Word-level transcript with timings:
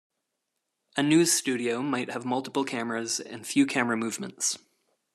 A 0.97 1.03
news 1.03 1.31
studio 1.31 1.83
might 1.83 2.09
have 2.09 2.25
multiple 2.25 2.63
cameras 2.63 3.19
and 3.19 3.45
few 3.45 3.67
camera 3.67 3.95
movements. 3.95 4.57